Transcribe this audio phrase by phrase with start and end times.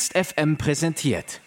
[0.00, 1.42] Ernst FM präsentiert.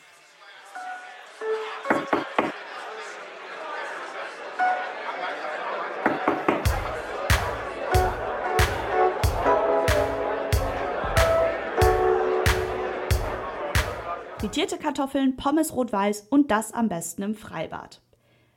[14.38, 18.02] Frittierte Kartoffeln, Pommes rot-weiß und das am besten im Freibad.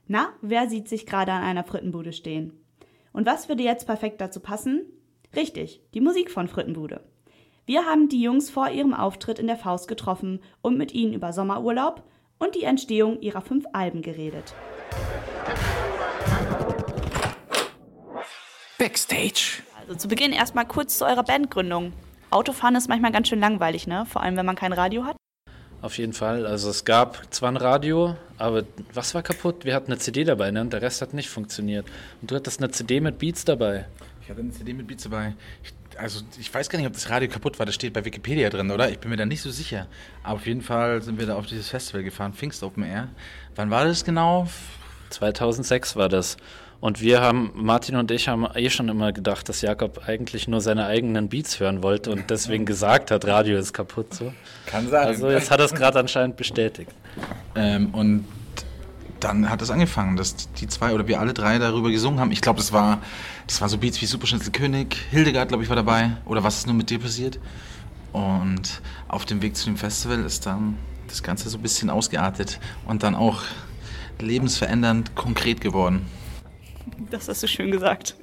[0.07, 2.53] Na, wer sieht sich gerade an einer Frittenbude stehen?
[3.15, 4.83] Und was würde jetzt perfekt dazu passen?
[5.35, 7.03] Richtig, die Musik von Frittenbude.
[7.69, 11.33] Wir haben die Jungs vor ihrem Auftritt in der Faust getroffen und mit ihnen über
[11.33, 12.05] Sommerurlaub
[12.39, 14.55] und die Entstehung ihrer fünf Alben geredet.
[18.79, 19.63] Backstage.
[19.81, 21.93] Also zu Beginn erstmal kurz zu eurer Bandgründung.
[22.31, 24.07] Autofahren ist manchmal ganz schön langweilig, ne?
[24.07, 25.17] Vor allem, wenn man kein Radio hat.
[25.83, 26.47] Auf jeden Fall.
[26.47, 28.63] Also es gab zwar ein Radio, aber
[28.95, 29.65] was war kaputt?
[29.65, 30.61] Wir hatten eine CD dabei, ne?
[30.61, 31.87] Und der Rest hat nicht funktioniert.
[32.21, 33.87] Und du hattest eine CD mit Beats dabei.
[34.23, 35.35] Ich hatte eine CD mit Beats dabei.
[35.65, 37.67] Ich, also ich weiß gar nicht, ob das Radio kaputt war.
[37.67, 38.91] Das steht bei Wikipedia drin, oder?
[38.91, 39.87] Ich bin mir da nicht so sicher.
[40.23, 43.09] Aber auf jeden Fall sind wir da auf dieses Festival gefahren, Pfingst Open Air.
[43.55, 44.49] Wann war das genau?
[45.11, 46.37] 2006 war das.
[46.81, 50.61] Und wir haben, Martin und ich haben eh schon immer gedacht, dass Jakob eigentlich nur
[50.61, 54.13] seine eigenen Beats hören wollte und deswegen gesagt hat, Radio ist kaputt.
[54.15, 54.33] So.
[54.67, 55.07] Kann sein.
[55.07, 56.91] Also jetzt hat er es gerade anscheinend bestätigt.
[57.55, 58.27] Ähm, und
[59.21, 62.31] dann hat es angefangen, dass die zwei oder wir alle drei darüber gesungen haben.
[62.33, 63.01] Ich glaube, das war,
[63.47, 66.17] das war so Beats wie Superschnitzelkönig, Hildegard, glaube ich, war dabei.
[66.25, 67.39] Oder was ist nur mit dir passiert?
[68.13, 70.77] Und auf dem Weg zu dem Festival ist dann
[71.07, 73.43] das Ganze so ein bisschen ausgeartet und dann auch
[74.19, 76.07] lebensverändernd konkret geworden.
[77.11, 78.17] Das hast du schön gesagt.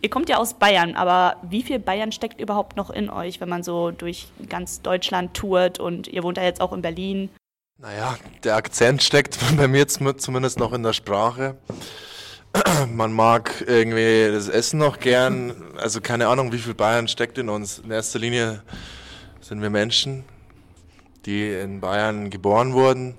[0.00, 3.48] Ihr kommt ja aus Bayern, aber wie viel Bayern steckt überhaupt noch in euch, wenn
[3.48, 7.30] man so durch ganz Deutschland tourt und ihr wohnt ja jetzt auch in Berlin?
[7.78, 11.56] Naja, der Akzent steckt bei mir zumindest noch in der Sprache.
[12.94, 15.54] Man mag irgendwie das Essen noch gern.
[15.78, 17.78] Also keine Ahnung, wie viel Bayern steckt in uns.
[17.78, 18.62] In erster Linie
[19.40, 20.24] sind wir Menschen,
[21.24, 23.16] die in Bayern geboren wurden.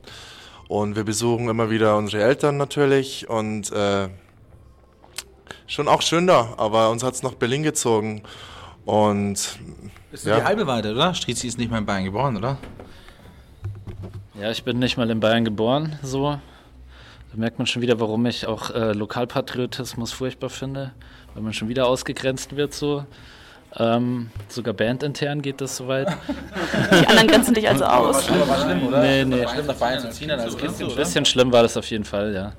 [0.68, 3.30] Und wir besuchen immer wieder unsere Eltern natürlich.
[3.30, 4.10] Und äh,
[5.68, 8.24] schon auch schön da, aber uns hat es nach Berlin gezogen.
[8.86, 9.60] Und.
[10.12, 10.38] Ist ja.
[10.38, 11.14] die halbe Wahrheit, oder?
[11.14, 12.58] Strizi ist nicht mal in Bayern geboren, oder?
[14.40, 16.40] Ja, ich bin nicht mal in Bayern geboren, so.
[17.34, 20.92] Da merkt man schon wieder, warum ich auch äh, Lokalpatriotismus furchtbar finde,
[21.34, 23.06] weil man schon wieder ausgegrenzt wird, so.
[23.76, 26.08] Ähm, sogar bandintern geht das soweit.
[26.92, 28.30] Die anderen grenzen dich also aus.
[28.30, 29.02] War, war schlimm, oder?
[29.02, 29.44] Nee, nee.
[29.44, 32.06] War schlimm, nach Bayern zu ziehen als Kind, Ein bisschen schlimm war das auf jeden
[32.06, 32.54] Fall, ja.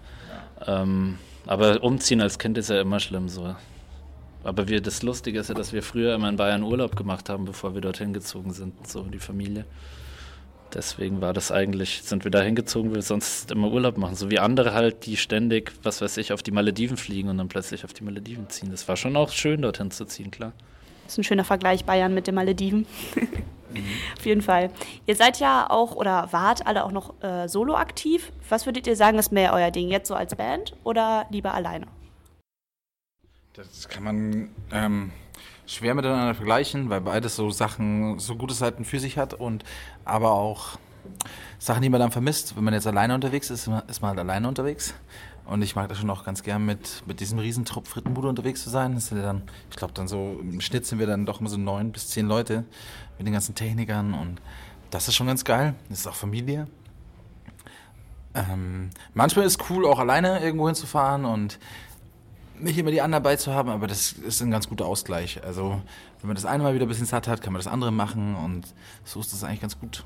[0.67, 3.55] Ähm, aber umziehen als Kind ist ja immer schlimm so.
[4.43, 7.45] Aber wir, das Lustige ist ja, dass wir früher immer in Bayern Urlaub gemacht haben,
[7.45, 9.67] bevor wir dorthin gezogen sind, so die Familie.
[10.75, 14.17] Deswegen war das eigentlich, sind wir da hingezogen, weil wir sonst immer Urlaub machen.
[14.17, 17.49] So wie andere halt, die ständig, was weiß ich, auf die Malediven fliegen und dann
[17.49, 18.71] plötzlich auf die Malediven ziehen.
[18.71, 20.53] Das war schon auch schön, dorthin zu ziehen, klar.
[21.05, 22.87] Das ist ein schöner Vergleich, Bayern mit den Malediven.
[23.15, 23.85] mhm.
[24.19, 24.71] Auf jeden Fall.
[25.07, 28.33] Ihr seid ja auch oder wart alle auch noch äh, solo aktiv.
[28.49, 29.91] Was würdet ihr sagen, ist mehr euer Ding?
[29.91, 31.87] Jetzt so als Band oder lieber alleine?
[33.53, 35.13] Das kann man ähm,
[35.67, 39.65] schwer miteinander vergleichen, weil beides so Sachen, so gute Seiten für sich hat und
[40.05, 40.79] aber auch
[41.59, 42.57] Sachen, die man dann vermisst.
[42.57, 44.95] Wenn man jetzt alleine unterwegs ist, ist man halt alleine unterwegs.
[45.47, 48.71] Und ich mag das schon auch ganz gern mit, mit diesem Riesentrupp Frittenbude unterwegs zu
[48.71, 48.95] sein.
[48.95, 51.59] Das sind dann, ich glaube dann so, im Schnitt sind wir dann doch immer so
[51.59, 52.65] neun bis zehn Leute
[53.19, 54.41] mit den ganzen Technikern und
[54.91, 55.75] das ist schon ganz geil.
[55.91, 56.67] Das ist auch Familie.
[58.35, 61.59] Ähm, manchmal ist es cool, auch alleine irgendwo hinzufahren und
[62.59, 65.43] nicht immer die anderen dabei zu haben, aber das ist ein ganz guter Ausgleich.
[65.45, 65.81] Also,
[66.21, 68.35] wenn man das eine Mal wieder ein bisschen satt hat, kann man das andere machen
[68.37, 68.67] und
[69.05, 70.05] so ist das eigentlich ganz gut.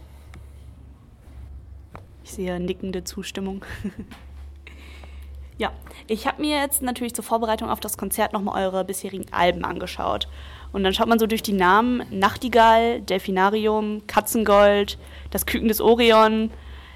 [2.25, 3.64] Ich sehe nickende Zustimmung.
[5.59, 5.72] ja,
[6.06, 10.28] ich habe mir jetzt natürlich zur Vorbereitung auf das Konzert nochmal eure bisherigen Alben angeschaut.
[10.72, 14.98] Und dann schaut man so durch die Namen Nachtigall, Delfinarium, Katzengold,
[15.30, 16.50] das Küken des Orion.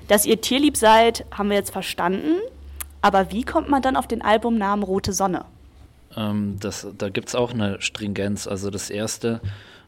[0.09, 2.35] Dass ihr tierlieb seid, haben wir jetzt verstanden.
[3.03, 5.45] Aber wie kommt man dann auf den Albumnamen Rote Sonne?
[6.17, 8.47] Ähm, das, da gibt es auch eine Stringenz.
[8.47, 9.41] Also das erste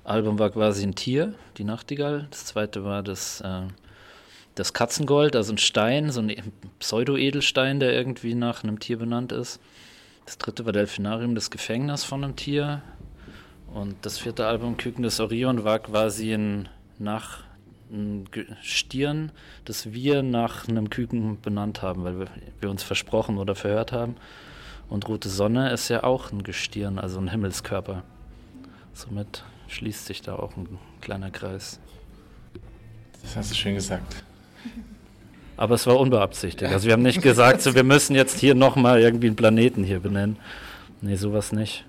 [0.03, 2.27] Album war quasi ein Tier, die Nachtigall.
[2.31, 3.63] Das zweite war das, äh,
[4.55, 6.35] das Katzengold, also ein Stein, so ein
[6.79, 9.61] Pseudo-Edelstein, der irgendwie nach einem Tier benannt ist.
[10.27, 12.83] Das dritte war Delfinarium, das Gefängnis von einem Tier.
[13.73, 16.69] Und das vierte Album, Küken des Orion, war quasi ein
[16.99, 17.45] nach
[18.63, 19.31] Stirn,
[19.65, 22.27] das wir nach einem Küken benannt haben, weil wir,
[22.61, 24.17] wir, uns versprochen oder verhört haben.
[24.89, 28.03] Und Rote Sonne ist ja auch ein Gestirn, also ein Himmelskörper.
[28.93, 31.79] Somit schließt sich da auch ein kleiner Kreis.
[33.23, 34.23] Das hast du schön gesagt.
[35.57, 36.73] Aber es war unbeabsichtigt.
[36.73, 40.01] Also wir haben nicht gesagt, so, wir müssen jetzt hier nochmal irgendwie einen Planeten hier
[40.01, 40.37] benennen.
[41.01, 41.85] Nee, sowas nicht.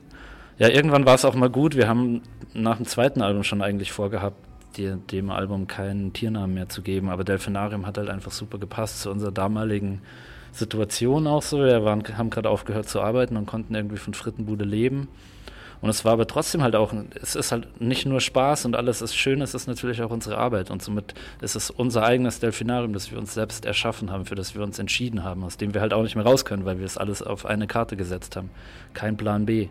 [0.58, 1.76] Ja, irgendwann war es auch mal gut.
[1.76, 2.22] Wir haben
[2.54, 4.38] nach dem zweiten Album schon eigentlich vorgehabt,
[4.78, 7.10] die, dem Album keinen Tiernamen mehr zu geben.
[7.10, 10.02] Aber Delfinarium hat halt einfach super gepasst zu unserer damaligen
[10.52, 11.60] Situation auch so.
[11.60, 15.08] Wir waren, haben gerade aufgehört zu arbeiten und konnten irgendwie von Frittenbude leben.
[15.82, 19.02] Und es war aber trotzdem halt auch, es ist halt nicht nur Spaß und alles
[19.02, 20.72] ist schön, es ist natürlich auch unsere Arbeit.
[20.72, 24.56] Und somit ist es unser eigenes Delfinarium, das wir uns selbst erschaffen haben, für das
[24.56, 26.86] wir uns entschieden haben, aus dem wir halt auch nicht mehr raus können, weil wir
[26.86, 28.50] es alles auf eine Karte gesetzt haben.
[28.94, 29.68] Kein Plan B.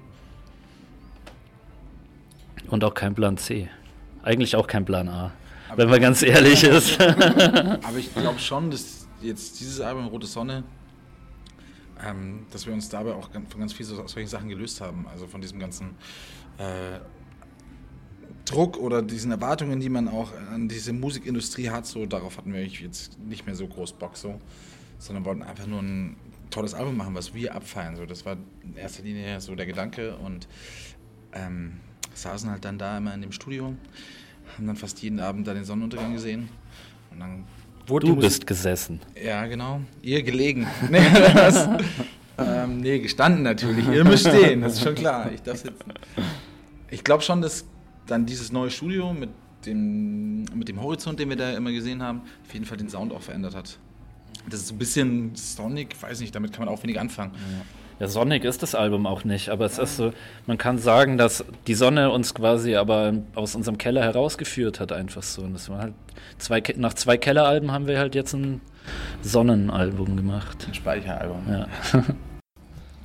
[2.69, 3.69] Und auch kein Plan C.
[4.25, 5.33] Eigentlich auch kein Plan A,
[5.69, 6.99] aber wenn man ganz ehrlich ist.
[7.01, 10.65] aber ich glaube schon, dass jetzt dieses Album Rote Sonne,
[12.03, 15.07] ähm, dass wir uns dabei auch von ganz vielen solchen Sachen gelöst haben.
[15.13, 15.91] Also von diesem ganzen
[16.57, 17.01] äh,
[18.47, 22.65] Druck oder diesen Erwartungen, die man auch an diese Musikindustrie hat, so darauf hatten wir
[22.65, 24.41] jetzt nicht mehr so groß Bock so,
[24.99, 26.17] sondern wollten einfach nur ein
[26.49, 27.97] tolles Album machen, was wir abfeiern.
[27.97, 30.49] So, das war in erster Linie so der Gedanke und
[31.35, 31.81] ähm,
[32.15, 33.75] saßen halt dann da immer in dem Studio,
[34.57, 36.49] haben dann fast jeden Abend da den Sonnenuntergang gesehen.
[37.11, 37.45] Und dann
[37.87, 39.01] wurde du bist gesessen.
[39.23, 39.81] Ja, genau.
[40.03, 40.67] Ihr gelegen.
[40.91, 41.69] nee, das,
[42.39, 43.87] ähm, nee, gestanden natürlich.
[43.89, 45.31] Ihr müsst stehen, das ist schon klar.
[45.33, 45.93] Ich darf sitzen.
[46.91, 47.65] Ich glaube schon, dass
[48.07, 49.31] dann dieses neue Studio mit
[49.67, 53.13] dem, mit dem Horizont, den wir da immer gesehen haben, auf jeden Fall den Sound
[53.13, 53.79] auch verändert hat.
[54.49, 57.33] Das ist so ein bisschen Sonic, weiß nicht, damit kann man auch wenig anfangen.
[57.35, 57.65] Ja.
[58.01, 60.13] Ja, sonnig ist das Album auch nicht, aber es ist so,
[60.47, 65.23] man kann sagen, dass die Sonne uns quasi aber aus unserem Keller herausgeführt hat, einfach
[65.23, 65.43] so.
[65.43, 65.95] Und das war halt
[66.39, 68.61] zwei, nach zwei Kelleralben haben wir halt jetzt ein
[69.23, 70.67] Sonnenalbum gemacht.
[70.67, 71.43] Ein Speicheralbum.
[71.49, 71.67] Ja.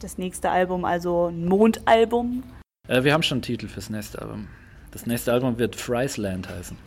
[0.02, 2.44] Das nächste Album, also ein Mondalbum.
[2.88, 4.48] Äh, wir haben schon einen Titel fürs nächste Album.
[4.92, 6.78] Das nächste Album wird Friesland heißen.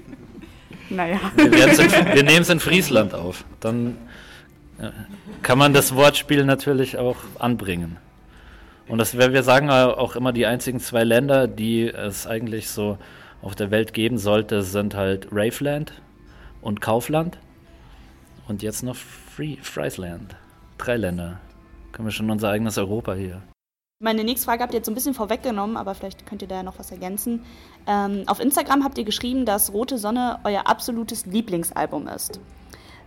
[0.88, 1.20] naja.
[1.36, 3.44] Wir, wir nehmen es in Friesland auf.
[3.60, 3.98] Dann
[5.42, 7.96] kann man das Wortspiel natürlich auch anbringen.
[8.86, 12.98] Und das, wir sagen auch immer, die einzigen zwei Länder, die es eigentlich so
[13.40, 15.92] auf der Welt geben sollte, sind halt Raveland
[16.60, 17.38] und Kaufland.
[18.46, 20.36] Und jetzt noch Free, Friesland.
[20.76, 21.40] Drei Länder.
[21.92, 23.42] Können wir schon unser eigenes Europa hier.
[24.00, 26.56] Meine nächste Frage habt ihr jetzt so ein bisschen vorweggenommen, aber vielleicht könnt ihr da
[26.56, 27.44] ja noch was ergänzen.
[27.86, 32.40] Ähm, auf Instagram habt ihr geschrieben, dass Rote Sonne euer absolutes Lieblingsalbum ist.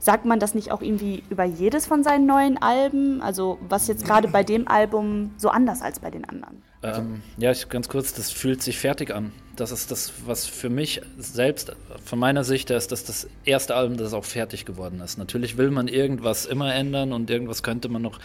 [0.07, 3.21] Sagt man das nicht auch irgendwie über jedes von seinen neuen Alben?
[3.21, 6.63] Also was jetzt gerade bei dem Album so anders als bei den anderen?
[6.81, 9.33] Ähm, ja, ich, ganz kurz, das fühlt sich fertig an.
[9.57, 11.75] Das ist das, was für mich selbst,
[12.05, 15.17] von meiner Sicht, ist das das erste Album, das auch fertig geworden ist.
[15.17, 18.17] Natürlich will man irgendwas immer ändern und irgendwas könnte man noch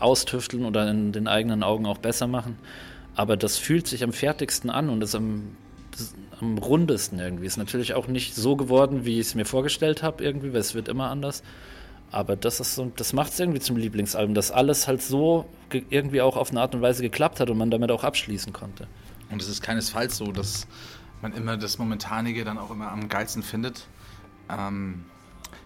[0.00, 2.58] austüfteln oder in den eigenen Augen auch besser machen.
[3.14, 5.52] Aber das fühlt sich am fertigsten an und ist am
[6.40, 7.46] am rundesten irgendwie.
[7.46, 10.74] Ist natürlich auch nicht so geworden, wie ich es mir vorgestellt habe, irgendwie, weil es
[10.74, 11.42] wird immer anders.
[12.10, 15.46] Aber das ist so, das macht es irgendwie zum Lieblingsalbum, dass alles halt so
[15.90, 18.86] irgendwie auch auf eine Art und Weise geklappt hat und man damit auch abschließen konnte.
[19.30, 20.66] Und es ist keinesfalls so, dass
[21.20, 23.88] man immer das Momentanige dann auch immer am geilsten findet.
[24.48, 25.04] Ähm,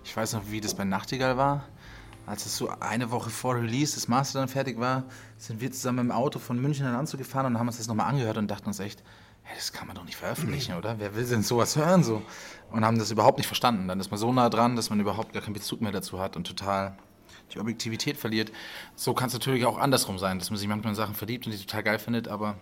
[0.04, 1.64] ich weiß noch, wie das bei Nachtigall war.
[2.26, 5.04] Als es so eine Woche vor Release das Master dann fertig war,
[5.36, 8.06] sind wir zusammen im Auto von München nach Landshut gefahren und haben uns das nochmal
[8.06, 9.02] angehört und dachten uns echt,
[9.54, 10.98] das kann man doch nicht veröffentlichen, oder?
[10.98, 12.22] Wer will denn sowas hören so?
[12.70, 13.88] Und haben das überhaupt nicht verstanden.
[13.88, 16.36] Dann ist man so nah dran, dass man überhaupt gar keinen Bezug mehr dazu hat
[16.36, 16.96] und total
[17.52, 18.52] die Objektivität verliert.
[18.94, 21.52] So kann es natürlich auch andersrum sein, dass man sich manchmal in Sachen verliebt und
[21.52, 22.56] die total geil findet, aber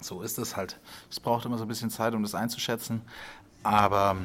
[0.00, 0.80] so ist es halt.
[1.10, 3.02] Es braucht immer so ein bisschen Zeit, um das einzuschätzen.
[3.62, 4.16] Aber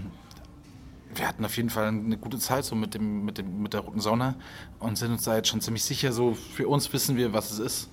[1.14, 3.82] wir hatten auf jeden Fall eine gute Zeit so mit, dem, mit, dem, mit der
[3.82, 4.36] roten Sonne
[4.80, 7.60] und sind uns da jetzt schon ziemlich sicher, so für uns wissen wir, was es
[7.60, 7.90] ist.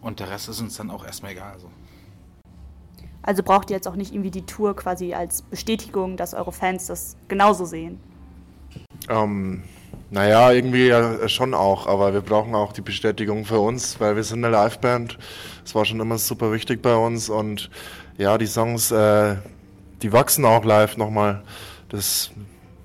[0.00, 1.58] Und der Rest ist uns dann auch erstmal egal.
[1.60, 1.70] So.
[3.22, 6.86] Also braucht ihr jetzt auch nicht irgendwie die Tour quasi als Bestätigung, dass eure Fans
[6.86, 8.00] das genauso sehen?
[9.08, 9.62] Ähm,
[10.10, 14.24] naja, irgendwie ja schon auch, aber wir brauchen auch die Bestätigung für uns, weil wir
[14.24, 15.18] sind eine Liveband.
[15.62, 17.70] Das war schon immer super wichtig bei uns und
[18.18, 19.36] ja, die Songs, äh,
[20.02, 21.42] die wachsen auch live nochmal.
[21.88, 22.32] Das ist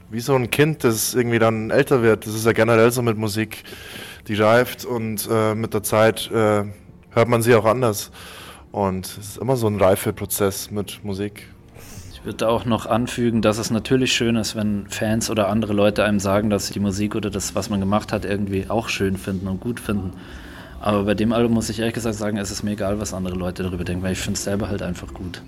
[0.10, 2.26] wie so ein Kind, das irgendwie dann älter wird.
[2.26, 3.64] Das ist ja generell so mit Musik,
[4.28, 6.64] die reift und äh, mit der Zeit äh,
[7.12, 8.12] hört man sie auch anders.
[8.78, 11.48] Und es ist immer so ein Reifeprozess mit Musik.
[12.14, 16.04] Ich würde auch noch anfügen, dass es natürlich schön ist, wenn Fans oder andere Leute
[16.04, 19.18] einem sagen, dass sie die Musik oder das, was man gemacht hat, irgendwie auch schön
[19.18, 20.12] finden und gut finden.
[20.80, 23.34] Aber bei dem Album muss ich ehrlich gesagt sagen, es ist mir egal, was andere
[23.34, 25.42] Leute darüber denken, weil ich finde es selber halt einfach gut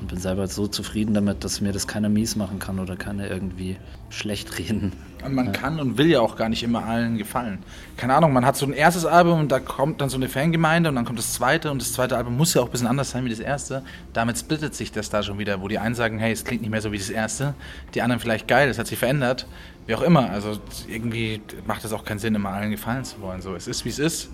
[0.00, 3.30] und bin selber so zufrieden damit, dass mir das keiner mies machen kann oder keiner
[3.30, 3.76] irgendwie
[4.08, 4.92] schlecht reden.
[5.24, 5.52] Und man ja.
[5.52, 7.58] kann und will ja auch gar nicht immer allen gefallen.
[7.98, 10.88] Keine Ahnung, man hat so ein erstes Album und da kommt dann so eine Fangemeinde
[10.88, 13.10] und dann kommt das zweite und das zweite Album muss ja auch ein bisschen anders
[13.10, 13.82] sein wie das erste.
[14.14, 16.70] Damit splittet sich das da schon wieder, wo die einen sagen, hey, es klingt nicht
[16.70, 17.54] mehr so wie das erste,
[17.94, 19.46] die anderen vielleicht geil, das hat sich verändert,
[19.86, 20.30] wie auch immer.
[20.30, 23.42] Also irgendwie macht es auch keinen Sinn, immer allen gefallen zu wollen.
[23.42, 24.30] So, es ist wie es ist.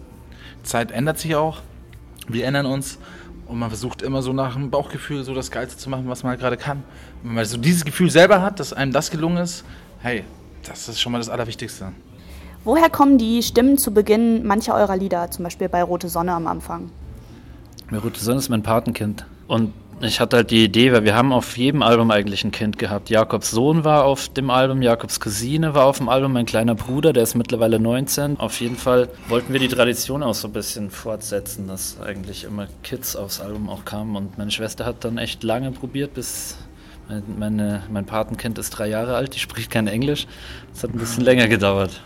[0.62, 1.62] Zeit ändert sich auch.
[2.28, 2.98] Wir ändern uns
[3.46, 6.30] und man versucht immer so nach dem Bauchgefühl so das Geilste zu machen, was man
[6.30, 6.78] halt gerade kann.
[7.22, 9.64] Und wenn man so dieses Gefühl selber hat, dass einem das gelungen ist,
[10.00, 10.24] hey,
[10.64, 11.92] das ist schon mal das Allerwichtigste.
[12.64, 16.48] Woher kommen die Stimmen zu Beginn mancher eurer Lieder, zum Beispiel bei Rote Sonne am
[16.48, 16.90] Anfang?
[17.92, 19.24] Ja, Rote Sonne ist mein Patenkind.
[19.46, 22.78] Und ich hatte halt die Idee, weil wir haben auf jedem Album eigentlich ein Kind
[22.78, 23.08] gehabt.
[23.08, 27.12] Jakobs Sohn war auf dem Album, Jakobs Cousine war auf dem Album, mein kleiner Bruder,
[27.12, 28.38] der ist mittlerweile 19.
[28.38, 32.66] Auf jeden Fall wollten wir die Tradition auch so ein bisschen fortsetzen, dass eigentlich immer
[32.82, 34.16] Kids aufs Album auch kamen.
[34.16, 36.56] Und meine Schwester hat dann echt lange probiert, bis
[37.38, 40.26] meine, mein Patenkind ist drei Jahre alt, die spricht kein Englisch.
[40.74, 42.02] Das hat ein bisschen länger gedauert.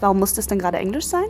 [0.00, 1.24] Warum musste es denn gerade Englisch sein?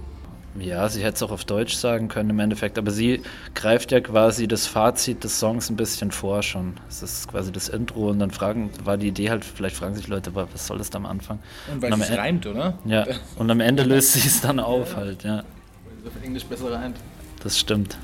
[0.59, 3.23] Ja, sie hätte es auch auf Deutsch sagen können im Endeffekt, aber sie
[3.55, 6.75] greift ja quasi das Fazit des Songs ein bisschen vor schon.
[6.89, 10.09] Es ist quasi das Intro und dann fragen, war die Idee halt, vielleicht fragen sich
[10.09, 11.39] Leute, was soll das da am Anfang?
[11.73, 12.79] Und weil und es reimt, oder?
[12.85, 15.37] Ja, und am Ende löst sie es dann auf halt, ja.
[15.37, 16.97] Weil es auf Englisch besser reimt.
[17.43, 17.99] Das stimmt.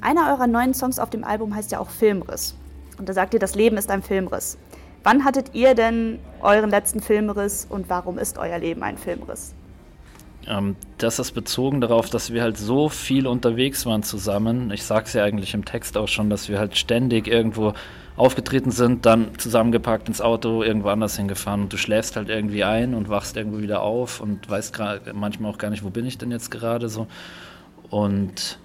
[0.00, 2.54] Einer eurer neuen Songs auf dem Album heißt ja auch Filmriss.
[2.98, 4.58] Und da sagt ihr, das Leben ist ein Filmriss.
[5.04, 9.54] Wann hattet ihr denn euren letzten Filmriss und warum ist euer Leben ein Filmriss?
[10.46, 14.70] Ähm, das ist bezogen darauf, dass wir halt so viel unterwegs waren zusammen.
[14.70, 17.74] Ich sag's ja eigentlich im Text auch schon, dass wir halt ständig irgendwo
[18.16, 22.94] aufgetreten sind, dann zusammengepackt ins Auto, irgendwo anders hingefahren und du schläfst halt irgendwie ein
[22.94, 24.78] und wachst irgendwo wieder auf und weißt
[25.14, 27.06] manchmal auch gar nicht, wo bin ich denn jetzt gerade so.
[27.88, 28.58] Und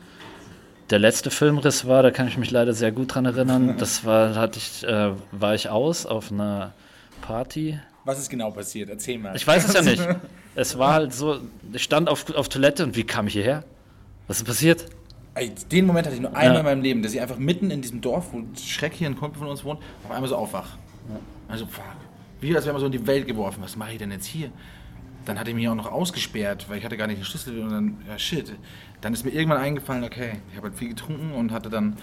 [0.89, 3.75] der letzte Filmriss war, da kann ich mich leider sehr gut dran erinnern.
[3.79, 6.73] Das war, hatte ich, äh, war ich aus auf einer
[7.21, 7.79] Party.
[8.07, 8.89] Was ist genau passiert?
[8.89, 9.35] Erzähl mal.
[9.35, 10.01] Ich weiß es ja nicht.
[10.55, 11.39] Es war halt so,
[11.71, 13.63] ich stand auf, auf Toilette und wie kam ich hierher?
[14.27, 14.85] Was ist passiert?
[15.71, 16.59] Den Moment hatte ich nur einmal Ja.
[16.61, 19.37] in meinem Leben, dass ich einfach mitten in diesem Dorf, wo Schreck hier ein Kumpel
[19.37, 20.77] von uns wohnt, auf einmal so aufwach.
[21.47, 21.83] Also, fuck.
[22.41, 23.59] Wie als wäre man so in die Welt geworfen.
[23.61, 24.49] Was mache ich denn jetzt hier?
[25.25, 27.69] Dann hatte ich mich auch noch ausgesperrt, weil ich hatte gar nicht den Schlüssel und
[27.69, 28.51] dann, ja shit.
[29.01, 31.97] Dann ist mir irgendwann eingefallen, okay, ich habe halt viel getrunken und hatte dann an,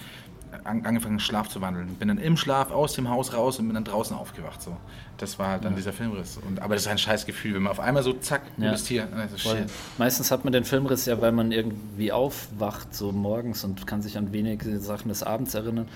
[0.63, 1.87] angefangen, Schlaf zu wandeln.
[1.95, 4.61] Bin dann im Schlaf aus dem Haus raus und bin dann draußen aufgewacht.
[4.61, 4.75] So.
[5.17, 6.37] Das war halt dann dieser Filmriss.
[6.37, 8.71] Und, aber das ist ein scheiß Gefühl, wenn man auf einmal so, zack, du Ja.
[8.71, 9.03] bist hier.
[9.11, 9.57] Und dann so, Voll.
[9.57, 9.69] shit.
[9.97, 14.17] Meistens hat man den Filmriss ja, weil man irgendwie aufwacht, so morgens und kann sich
[14.17, 15.87] an wenige Sachen des Abends erinnern.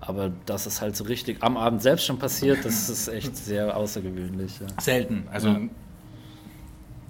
[0.00, 3.76] Aber dass es halt so richtig am Abend selbst schon passiert, das ist echt sehr
[3.76, 4.58] außergewöhnlich.
[4.60, 4.66] Ja.
[4.80, 5.28] Selten.
[5.30, 5.60] Also Ja.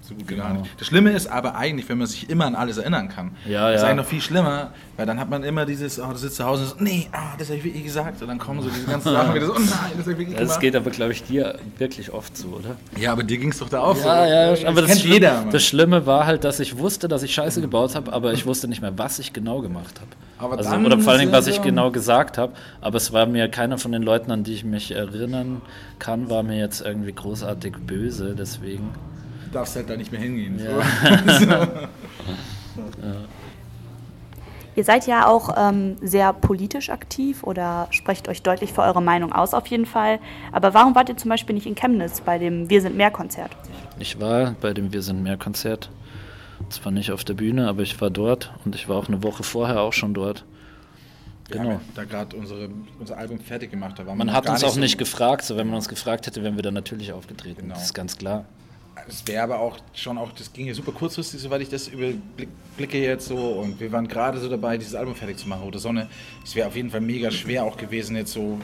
[0.05, 0.43] So gut Genau.
[0.43, 0.69] gar nicht.
[0.79, 3.31] Das Schlimme ist aber eigentlich, wenn man sich immer an alles erinnern kann.
[3.47, 3.87] Ja, das ist ja.
[3.89, 6.63] eigentlich noch viel schlimmer, weil dann hat man immer dieses, oh, du sitzt zu Hause
[6.63, 8.21] und so, nee, ah, das habe ich wirklich gesagt.
[8.21, 10.29] Und dann kommen so diese ganzen Sachen wieder so, oh nein, das habe ich wirklich
[10.37, 10.59] Das gemacht.
[10.59, 12.75] geht aber, glaube ich, dir wirklich oft so, oder?
[12.99, 14.05] Ja, aber dir ging es doch da auch so.
[14.07, 15.33] Ja, ja, das aber das, kennt Schlimme, jeder.
[15.41, 15.49] Mann.
[15.51, 18.67] das Schlimme war halt, dass ich wusste, dass ich Scheiße gebaut habe, aber ich wusste
[18.67, 20.11] nicht mehr, was ich genau gemacht habe.
[20.37, 22.51] Aber Also, oder vor allen Dingen, was ist ich ja- genau gesagt habe.
[22.81, 25.61] Aber es war mir keiner von den Leuten, an die ich mich erinnern
[25.99, 28.35] kann, war mir jetzt irgendwie großartig böse.
[28.37, 28.89] Deswegen.
[29.53, 30.59] Du darfst halt da nicht mehr hingehen.
[30.59, 31.87] Ja.
[32.75, 32.81] So.
[34.75, 39.31] Ihr seid ja auch ähm, sehr politisch aktiv oder sprecht euch deutlich für eure Meinung
[39.31, 40.17] aus auf jeden Fall.
[40.51, 43.51] Aber warum wart ihr zum Beispiel nicht in Chemnitz bei dem Wir sind mehr Konzert?
[43.99, 45.91] Ich war bei dem Wir sind mehr Konzert.
[46.69, 49.43] Zwar nicht auf der Bühne, aber ich war dort und ich war auch eine Woche
[49.43, 50.43] vorher auch schon dort.
[51.49, 51.69] Wir Genau.
[51.73, 52.69] haben da gerade unsere,
[52.99, 53.99] unser Album fertig gemacht.
[53.99, 56.25] Da war Man noch hat uns auch so- nicht gefragt, so wenn man uns gefragt
[56.25, 57.61] hätte, wären wir dann natürlich aufgetreten.
[57.61, 57.75] Genau.
[57.75, 58.45] Das ist ganz klar.
[59.07, 62.97] Es wäre aber auch schon auch, das ging ja super kurzfristig, soweit ich das überblicke
[62.99, 63.37] jetzt so.
[63.37, 66.07] Und wir waren gerade so dabei, dieses Album fertig zu machen, Rote Sonne.
[66.43, 68.59] Es wäre auf jeden Fall mega schwer auch gewesen, jetzt so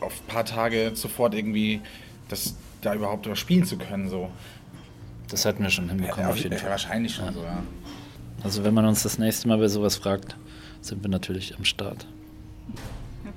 [0.00, 1.80] auf ein paar Tage sofort irgendwie
[2.28, 4.08] das da überhaupt überspielen zu können.
[4.08, 4.30] So.
[5.28, 6.70] Das hätten wir schon hinbekommen, Ja, auf jeden ja, Fall.
[6.70, 7.62] wahrscheinlich schon so, ja.
[8.42, 10.36] Also wenn man uns das nächste Mal bei sowas fragt,
[10.80, 12.06] sind wir natürlich am Start.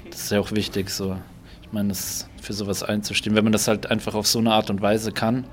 [0.10, 1.18] Das ist ja auch wichtig, so.
[1.62, 3.36] Ich meine, das für sowas einzustehen.
[3.36, 5.46] Wenn man das halt einfach auf so eine Art und Weise kann,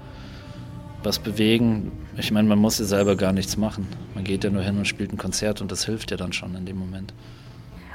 [1.05, 3.87] was bewegen, ich meine, man muss ja selber gar nichts machen.
[4.15, 6.55] Man geht ja nur hin und spielt ein Konzert und das hilft ja dann schon
[6.55, 7.13] in dem Moment.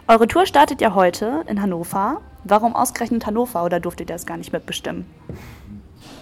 [0.08, 2.22] Eure Tour startet ja heute in Hannover.
[2.44, 5.06] Warum ausgerechnet Hannover oder durftet ihr das gar nicht mitbestimmen?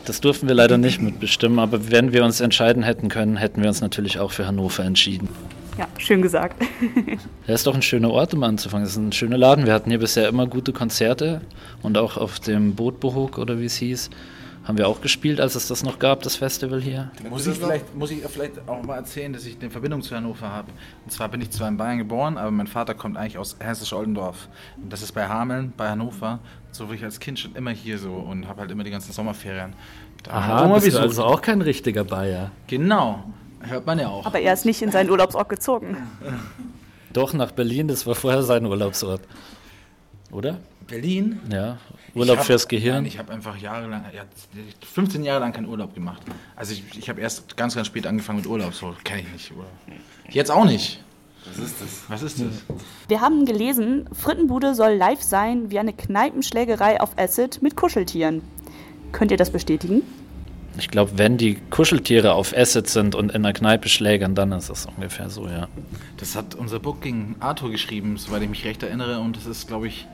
[0.06, 3.70] Das durften wir leider nicht mitbestimmen, aber wenn wir uns entscheiden hätten können, hätten wir
[3.70, 5.30] uns natürlich auch für Hannover entschieden.
[5.78, 6.64] Ja, schön gesagt.
[7.48, 8.86] Ja, ist doch ein schöner Ort, um anzufangen.
[8.86, 9.66] Es ist ein schöner Laden.
[9.66, 11.42] Wir hatten hier bisher immer gute Konzerte
[11.82, 14.10] und auch auf dem Bootbuchuk oder wie es hieß,
[14.68, 17.10] haben wir auch gespielt, als es das noch gab, das Festival hier.
[17.30, 20.50] Muss ich, vielleicht, muss ich vielleicht auch mal erzählen, dass ich eine Verbindung zu Hannover
[20.50, 20.68] habe.
[21.06, 24.50] Und zwar bin ich zwar in Bayern geboren, aber mein Vater kommt eigentlich aus Hessisch-Oldendorf.
[24.82, 26.40] Und das ist bei Hameln, bei Hannover.
[26.72, 29.14] So war ich als Kind schon immer hier so und habe halt immer die ganzen
[29.14, 29.74] Sommerferien.
[30.24, 32.52] Da immer bist du also auch kein richtiger Bayer.
[32.68, 33.24] Genau,
[33.62, 34.26] hört man ja auch.
[34.26, 35.96] Aber er ist nicht in seinen Urlaubsort gezogen.
[37.14, 39.22] Doch, nach Berlin, das war vorher sein Urlaubsort.
[40.32, 40.58] Oder?
[40.88, 41.40] Berlin?
[41.52, 41.78] Ja,
[42.16, 42.98] Urlaub Ich hab- fürs Gehirn.
[42.98, 44.24] Nein, ich habe einfach jahrelang, ja,
[44.94, 46.22] 15 Jahre lang keinen Urlaub gemacht.
[46.56, 48.74] Also ich, ich habe erst ganz, ganz spät angefangen mit Urlaub.
[48.74, 49.52] So kenne ich nicht.
[49.52, 49.68] Urlaub.
[50.30, 51.04] Jetzt auch nicht.
[51.46, 51.90] Was ist das?
[52.10, 52.78] Was ist das?
[53.08, 58.42] Wir haben gelesen, Frittenbude soll live sein wie eine Kneipenschlägerei auf Acid mit Kuscheltieren.
[59.14, 60.02] Könnt ihr das bestätigen?
[60.80, 64.70] Ich glaube, wenn die Kuscheltiere auf Acid sind und in der Kneipe schlägern, dann ist
[64.70, 65.68] es ungefähr so, ja.
[66.18, 69.20] Das hat unser Booking Arthur geschrieben, soweit ich mich recht erinnere.
[69.20, 70.06] Und das ist, glaube ich,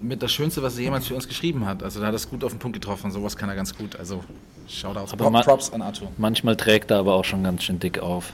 [0.00, 1.82] mit das Schönste, was er jemals für uns geschrieben hat.
[1.82, 3.10] Also da hat er es gut auf den Punkt getroffen.
[3.10, 3.96] Sowas kann er ganz gut.
[3.96, 4.22] Also
[4.68, 5.12] Shoutouts.
[5.12, 6.08] Aber ma- Props an Arthur.
[6.18, 8.32] Manchmal trägt er aber auch schon ganz schön dick auf.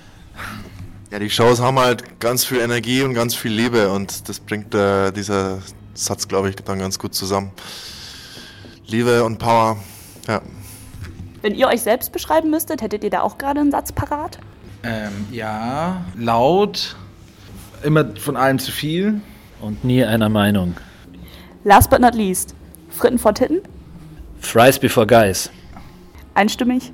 [1.10, 4.74] Ja, die Shows haben halt ganz viel Energie und ganz viel Liebe und das bringt
[4.74, 5.58] äh, dieser
[5.94, 7.50] Satz, glaube ich, dann ganz gut zusammen.
[8.86, 9.78] Liebe und Power,
[10.26, 10.42] ja.
[11.42, 14.38] Wenn ihr euch selbst beschreiben müsstet, hättet ihr da auch gerade einen Satz parat?
[14.82, 16.96] Ähm, ja, laut,
[17.82, 19.20] immer von allem zu viel.
[19.60, 20.76] Und nie einer Meinung.
[21.64, 22.54] Last but not least,
[22.90, 23.60] Fritten vor Titten?
[24.40, 25.50] Fries before Guys.
[26.34, 26.92] Einstimmig?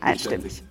[0.00, 0.62] Einstimmig.